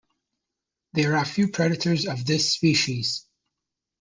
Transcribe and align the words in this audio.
There 0.93 1.15
are 1.15 1.23
few 1.23 1.49
predators 1.49 2.07
of 2.07 2.25
this 2.25 2.51
species. 2.53 3.27